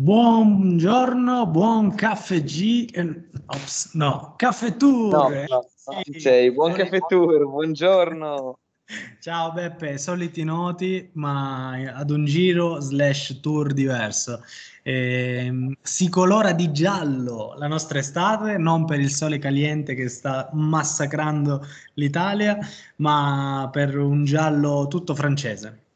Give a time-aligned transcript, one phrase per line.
[0.00, 2.88] Buongiorno, buon caffè G.
[2.92, 5.12] eh, ops, no, caffè tour.
[5.12, 5.66] No, eh, no,
[6.04, 6.52] ci sei.
[6.52, 8.58] Buon caffè tour, buongiorno.
[9.18, 14.44] Ciao Beppe, soliti noti, ma ad un giro slash tour diverso.
[14.84, 20.48] Ehm, si colora di giallo la nostra estate, non per il sole caliente che sta
[20.52, 22.56] massacrando l'Italia,
[22.98, 25.86] ma per un giallo tutto francese.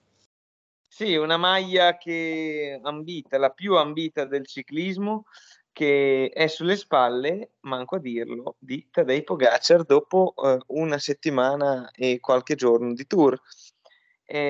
[1.02, 5.24] Sì, una maglia che ambita, la più ambita del ciclismo,
[5.72, 12.20] che è sulle spalle, manco a dirlo, di Tadej Pogacar dopo eh, una settimana e
[12.20, 13.36] qualche giorno di tour.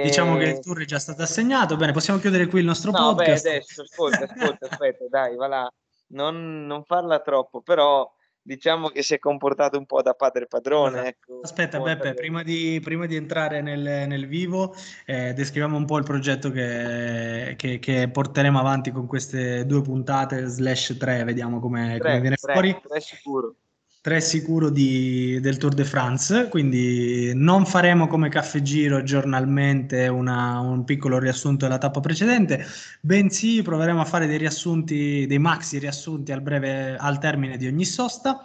[0.02, 1.76] Diciamo che il Eh, tour è già stato assegnato.
[1.76, 3.46] Bene, possiamo chiudere qui il nostro No, beh, podcast.
[3.46, 5.72] adesso, ascolta, ascolta, aspetta, dai, va là,
[6.08, 10.88] non, non farla troppo, però diciamo che si è comportato un po' da padre padrone,
[10.88, 11.40] Allora, ecco.
[11.42, 14.74] aspetta Beppe, prima di, prima di entrare nel, nel vivo,
[15.06, 20.46] eh, descriviamo un po' il progetto che, che- che porteremo avanti con queste due puntate,
[20.46, 22.80] slash tre, vediamo come, come Tre, viene tre, fuori.
[22.86, 23.54] tre sicuro.
[24.02, 30.58] Tre sicuro di- del Tour de France, quindi non faremo come Caffè Giro giornalmente una-
[30.58, 32.64] un piccolo riassunto della tappa precedente,
[33.00, 37.84] bensì proveremo a fare dei riassunti, dei maxi riassunti al breve, al termine di ogni
[37.84, 38.40] sosta.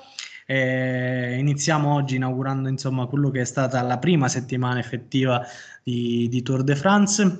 [0.45, 5.43] Eh, iniziamo oggi inaugurando insomma quello che è stata la prima settimana effettiva
[5.81, 7.39] di, di Tour de France.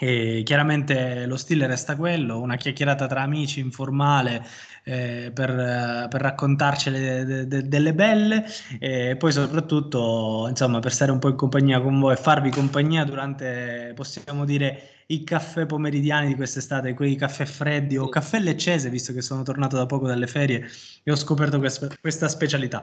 [0.00, 4.44] E chiaramente lo stile resta quello, una chiacchierata tra amici informale
[4.84, 8.44] eh, per, per raccontarci de- de- delle belle
[8.78, 13.04] e poi soprattutto insomma per stare un po' in compagnia con voi e farvi compagnia
[13.04, 19.12] durante possiamo dire i caffè pomeridiani di quest'estate, quei caffè freddi o caffè leccese visto
[19.12, 20.68] che sono tornato da poco dalle ferie
[21.02, 22.82] e ho scoperto questa, questa specialità.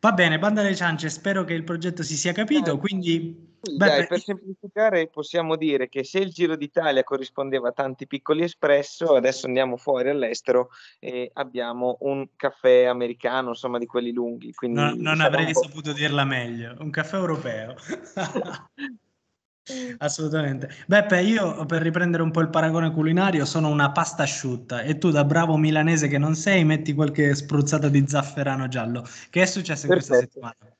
[0.00, 4.06] Va bene, banda alle ciance, spero che il progetto si sia capito, quindi Beppe, dai,
[4.08, 9.46] per semplificare possiamo dire che se il Giro d'Italia corrispondeva a tanti piccoli espresso, adesso
[9.46, 15.54] andiamo fuori all'estero e abbiamo un caffè americano, insomma, di quelli lunghi, No- non avrei
[15.54, 16.74] saputo dirla meglio.
[16.80, 17.76] Un caffè europeo.
[19.98, 20.68] Assolutamente.
[20.86, 25.10] Beppe, io per riprendere un po' il paragone culinario sono una pasta asciutta e tu
[25.10, 29.06] da bravo milanese che non sei metti qualche spruzzata di zafferano giallo.
[29.30, 30.32] Che è successo in questa Perfetto.
[30.32, 30.76] settimana?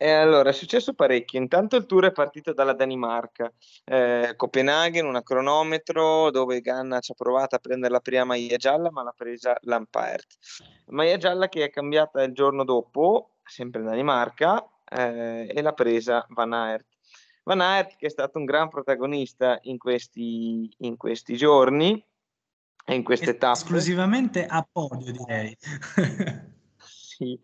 [0.00, 1.40] E allora, è successo parecchio.
[1.40, 3.52] Intanto il tour è partito dalla Danimarca,
[3.84, 8.92] eh, Copenaghen, una cronometro dove Ganna ci ha provato a prendere la prima maglia gialla,
[8.92, 10.36] ma l'ha presa Lampaert.
[10.90, 16.24] Maglia gialla che è cambiata il giorno dopo, sempre in Danimarca, eh, e l'ha presa
[16.30, 16.86] Van Aert.
[17.42, 22.00] Van Aert che è stato un gran protagonista in questi, in questi giorni
[22.86, 23.58] e in queste tappe.
[23.58, 25.56] Esclusivamente a podio, direi.
[27.18, 27.36] Sì,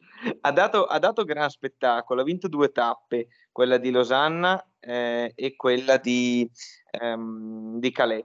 [0.42, 5.56] ha dato, ha dato gran spettacolo, ha vinto due tappe, quella di Losanna eh, e
[5.56, 6.48] quella di,
[6.92, 8.24] ehm, di Calais.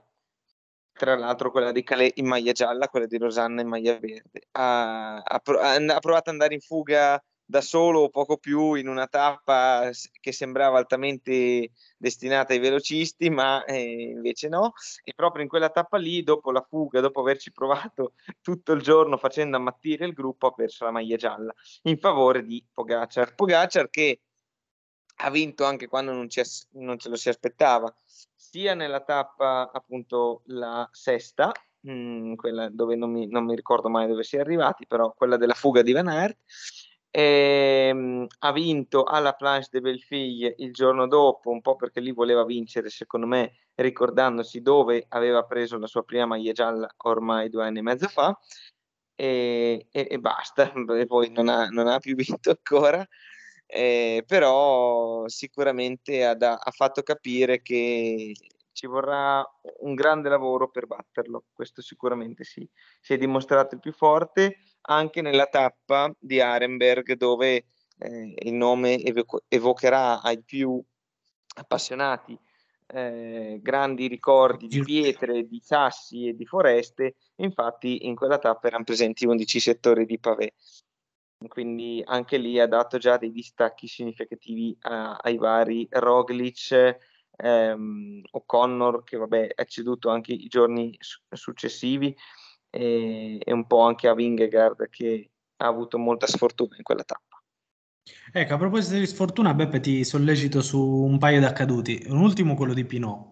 [0.92, 4.48] Tra l'altro quella di Calais in maglia gialla, quella di Losanna in maglia verde.
[4.52, 9.08] Ha, ha ha provato ad andare in fuga da solo o poco più in una
[9.08, 9.90] tappa
[10.20, 14.72] che sembrava altamente destinata ai velocisti, ma eh, invece no.
[15.02, 19.16] E proprio in quella tappa lì, dopo la fuga, dopo averci provato tutto il giorno
[19.16, 21.52] facendo ammattire il gruppo, ha perso la maglia gialla
[21.82, 23.34] in favore di Pogacar.
[23.34, 24.20] Pogacar che
[25.22, 26.40] ha vinto anche quando non, ci
[26.74, 33.10] non ce lo si aspettava, sia nella tappa appunto la sesta, mh, quella dove non
[33.10, 36.06] mi, non mi ricordo mai dove si è arrivati, però quella della fuga di Van
[36.06, 36.38] Aert.
[37.12, 42.44] Ehm, ha vinto alla Planche de Belleville il giorno dopo, un po' perché lì voleva
[42.44, 47.78] vincere, secondo me, ricordandosi dove aveva preso la sua prima maglia gialla ormai due anni
[47.80, 48.38] e mezzo fa.
[49.16, 53.06] E, e- e basta, e poi non ha, non ha più vinto ancora,
[53.66, 58.32] eh, però sicuramente ha, da- ha fatto capire che
[58.72, 59.44] ci vorrà
[59.80, 62.66] un grande lavoro per batterlo, questo sicuramente sì.
[63.00, 67.66] Si è dimostrato il più forte anche nella tappa di Arenberg dove
[67.98, 70.82] eh, il nome evoco- evocherà ai più
[71.56, 72.38] appassionati
[72.92, 78.84] eh, grandi ricordi di pietre, di sassi e di foreste, infatti in quella tappa erano
[78.84, 80.54] presenti 11 settori di pavé.
[81.48, 86.98] Quindi anche lì ha dato già dei distacchi significativi a- ai vari Roglic,
[87.36, 92.14] ehm, O'Connor, che vabbè è ceduto anche i giorni su- successivi,
[92.70, 97.42] e, e un po' anche a Vingegaard che ha avuto molta sfortuna in quella tappa.
[98.32, 102.04] Ecco, a proposito di sfortuna, Beppe, ti sollecito su un paio di accaduti.
[102.08, 103.28] Un ultimo, quello di Pinot.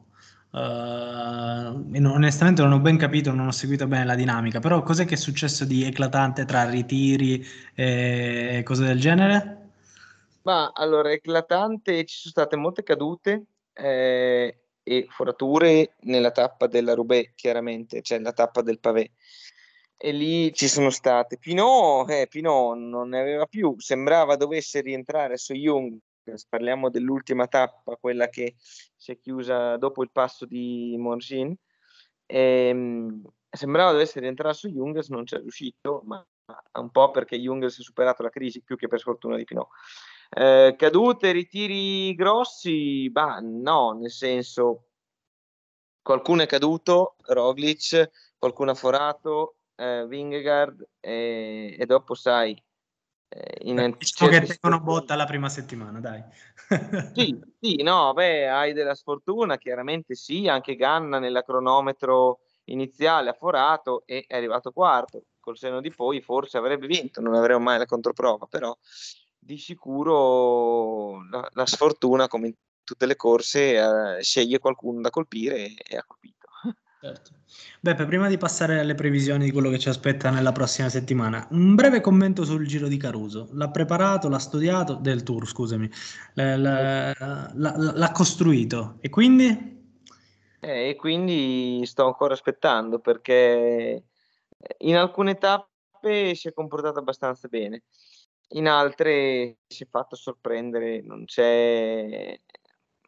[0.50, 5.14] Non- onestamente non ho ben capito, non ho seguito bene la dinamica, però cos'è che
[5.14, 7.44] è successo di eclatante tra ritiri
[7.74, 9.70] e cose del genere?
[10.42, 13.44] Ma allora, eclatante, ci sono state molte cadute
[13.74, 14.58] eh,
[14.88, 19.12] e forature nella tappa della Roubaix, chiaramente, cioè la tappa del pavé.
[19.98, 21.36] E lì ci sono state.
[21.36, 25.98] Pinot, eh, Pinot non ne aveva più, sembrava dovesse rientrare su Jung.
[26.48, 31.54] Parliamo dell'ultima tappa, quella che si è chiusa dopo il passo di Morgin.
[32.26, 36.24] Ehm, sembrava dovesse rientrare su Jungers, non c'è riuscito, ma
[36.78, 39.68] un po' perché Jungers ha superato la crisi più che per sfortuna di Pinot.
[40.30, 43.10] Eh, cadute, ritiri grossi?
[43.10, 44.88] Bah, no, nel senso,
[46.02, 52.60] qualcuno è caduto, Roglic, qualcuno ha forato, eh, Vingegaard e, e, dopo sai...
[53.30, 56.24] Eh, in Visto che tengono botta la prima settimana, dai.
[57.14, 63.34] sì, sì, no, beh, hai della sfortuna, chiaramente sì, anche Ganna nella cronometro iniziale ha
[63.34, 67.76] forato e è arrivato quarto, col seno di poi forse avrebbe vinto, non avremo mai
[67.76, 68.74] la controprova, però
[69.48, 72.54] di sicuro la, la sfortuna, come in
[72.84, 76.36] tutte le corse, eh, sceglie qualcuno da colpire e, ha colpito.
[77.00, 77.30] Certo.
[77.80, 81.74] Beppe, prima di passare alle previsioni di quello che ci aspetta nella prossima settimana, un
[81.74, 83.48] breve commento sul Giro di Caruso.
[83.52, 85.88] L'ha preparato, l'ha studiato, del tour, scusami,
[86.34, 89.76] l'ha, l'ha, l'ha costruito e quindi?
[90.60, 94.04] Eh, e quindi sto ancora aspettando perché
[94.78, 97.84] in alcune tappe si è comportato abbastanza bene
[98.52, 102.38] in altre si è fatto sorprendere, non c'è,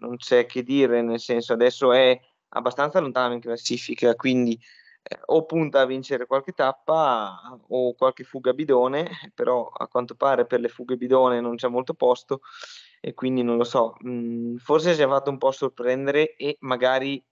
[0.00, 4.58] non c'è che dire, nel senso adesso è abbastanza lontano in classifica, quindi
[5.02, 10.46] eh, o punta a vincere qualche tappa o qualche fuga bidone, però a quanto pare
[10.46, 12.40] per le fughe bidone non c'è molto posto
[13.00, 16.56] e quindi non lo so, mh, mm, forse si è fatto un po' sorprendere e
[16.60, 17.22] magari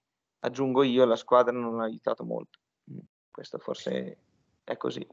[0.41, 2.59] aggiungo io la squadra non l'ha aiutato molto.
[2.91, 2.99] Mm,
[3.31, 4.19] questo forse
[4.65, 5.07] è così.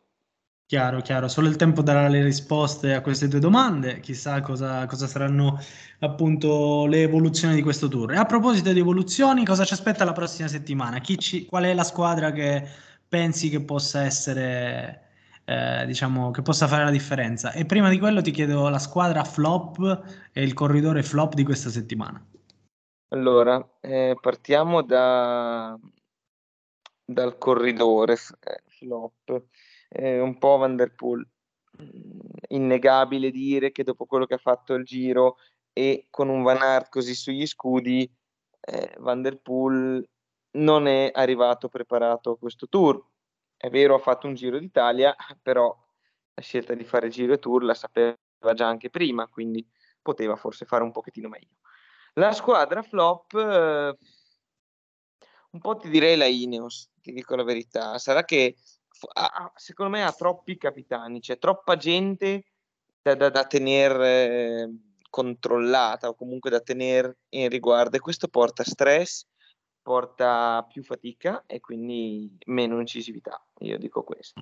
[0.68, 5.06] Chiaro, chiaro, solo il tempo darà le risposte a queste due domande, chissà cosa, cosa
[5.06, 5.60] saranno
[6.00, 8.14] appunto le evoluzioni di questo tour.
[8.14, 11.00] E a proposito di evoluzioni, cosa ci aspetta la prossima settimana?
[11.00, 12.68] Ci, qual è la squadra che
[13.08, 15.04] pensi che possa essere,
[15.46, 17.52] eh, diciamo, che possa fare la differenza?
[17.52, 21.70] E prima di quello ti chiedo la squadra flop e il corridore flop di questa
[21.70, 22.26] settimana.
[23.10, 25.78] Allora, eh, partiamo da,
[27.06, 29.44] dal corridore eh, flop
[29.90, 31.28] eh, un po' Van der Poel.
[31.82, 35.38] Mm, innegabile dire che dopo quello che ha fatto il giro
[35.74, 38.10] e con un Van Aert così sugli scudi,
[38.62, 40.08] eh, Van der Poel
[40.52, 43.04] non è arrivato preparato a questo tour.
[43.58, 45.76] È vero, ha fatto un giro d'Italia, però
[46.34, 48.18] la scelta di fare giro e tour la sapeva
[48.54, 49.66] già anche prima, quindi
[50.02, 51.58] poteva forse fare un pochettino meglio.
[52.14, 53.98] La squadra flop, eh,
[55.52, 57.98] un po' ti direi la Ineos, ti dico la verità.
[57.98, 58.56] Sarà che
[59.14, 62.46] ha, secondo me ha troppi capitani, c'è troppa gente
[63.02, 64.70] da, da, da tenere eh,
[65.10, 69.26] controllata o comunque da tenere in riguardo e questo porta stress,
[69.82, 74.42] porta più fatica e quindi meno incisività, io dico questo.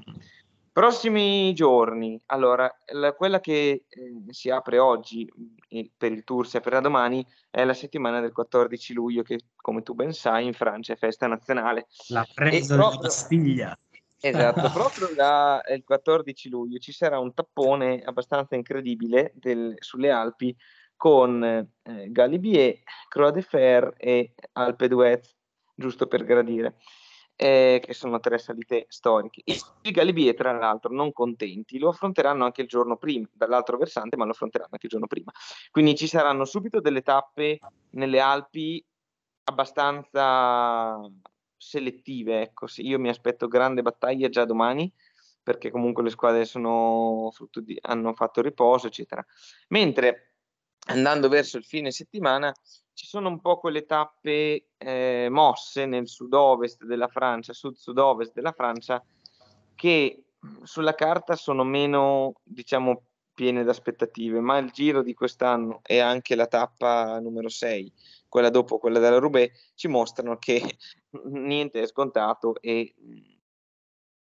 [0.74, 5.32] Prossimi giorni, allora, la, quella che eh, si apre oggi
[5.68, 9.84] eh, per il tour, si aprirà domani, è la settimana del 14 luglio che, come
[9.84, 11.86] tu ben sai, in Francia è festa nazionale.
[12.08, 13.78] La presa della Bastiglia.
[14.26, 20.56] Esatto, proprio da, il 14 luglio ci sarà un tappone abbastanza incredibile del, sulle Alpi
[20.96, 21.68] con eh,
[22.10, 22.80] Galibier,
[23.10, 25.36] Croix de Fer e Alpe d'Huez,
[25.76, 26.78] giusto per gradire,
[27.36, 29.42] eh, che sono tre salite storiche.
[29.82, 34.24] I Galibier, tra l'altro, non contenti, lo affronteranno anche il giorno prima, dall'altro versante, ma
[34.24, 35.34] lo affronteranno anche il giorno prima.
[35.70, 38.82] Quindi ci saranno subito delle tappe nelle Alpi
[39.44, 40.98] abbastanza
[41.64, 42.42] selettive.
[42.42, 44.92] Ecco, io mi aspetto grande battaglia già domani
[45.42, 47.32] perché comunque le squadre sono
[47.82, 49.26] hanno fatto riposo, eccetera.
[49.70, 50.36] Mentre
[50.88, 52.54] andando verso il fine settimana
[52.94, 59.04] ci sono un po' quelle tappe eh, mosse nel sud-ovest della Francia, sud-sud-ovest della Francia,
[59.76, 60.24] che
[60.64, 63.04] sulla carta sono meno, diciamo,
[63.34, 67.92] piene d'aspettative, ma il giro di quest'anno e anche la tappa numero 6
[68.34, 70.60] quella dopo quella della Roubaix, ci mostrano che
[71.26, 72.96] niente è scontato e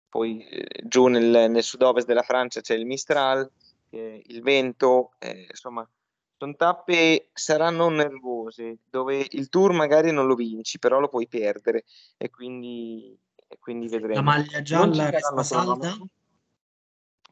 [0.08, 3.48] poi eh, giù nel, nel sud-ovest della Francia c'è il Mistral,
[3.90, 5.88] eh, il vento, eh, insomma,
[6.36, 11.84] sono tappe saranno nervose, dove il tour magari non lo vinci, però lo puoi perdere
[12.16, 14.14] e quindi, e quindi vedremo.
[14.14, 15.96] La maglia gialla resta salda?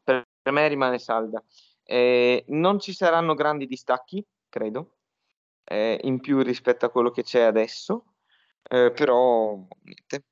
[0.01, 1.43] Per, per, me rimane salda.
[1.83, 4.98] Eh, non ci saranno grandi distacchi, credo,
[5.69, 8.15] eh, in più rispetto a quello che c'è adesso,
[8.63, 10.25] eh, però niente.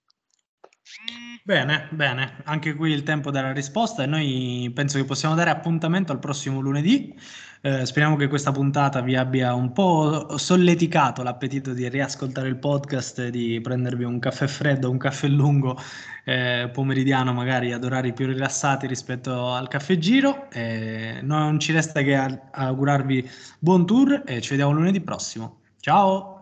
[1.44, 6.12] Bene, bene, anche qui il tempo della risposta e noi penso che possiamo dare appuntamento
[6.12, 7.18] al prossimo lunedì.
[7.62, 13.30] Eh, speriamo che questa puntata vi abbia un po' solleticato l'appetito di riascoltare il podcast,
[13.30, 15.80] di prendervi un caffè freddo, un caffè lungo
[16.26, 20.50] eh, pomeridiano, magari ad orari più rilassati rispetto al caffè giro.
[20.52, 22.16] Eh, non ci resta che
[22.52, 23.30] augurarvi
[23.60, 25.62] buon tour e ci vediamo lunedì prossimo.
[25.80, 26.37] Ciao!